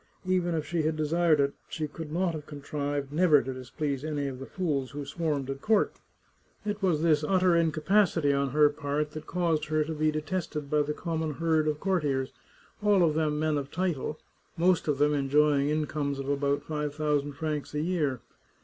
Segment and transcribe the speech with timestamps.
[0.25, 4.25] Even if she had desired it she could not have contrived never to displease any
[4.27, 5.93] of the fools who swarmed at court.
[6.65, 10.81] It was this utter incapacity on her part that caused her to be detested by
[10.81, 12.31] the common herd of courtiers,
[12.81, 14.17] all of them men of title,
[14.57, 18.21] most of them enjoying incomes of about five thousand francs a year.